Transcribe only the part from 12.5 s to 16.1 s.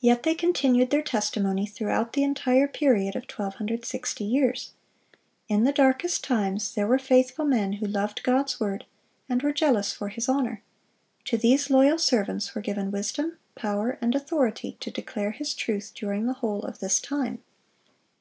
were given wisdom, power, and authority to declare His truth